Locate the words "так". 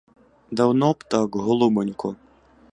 1.03-1.35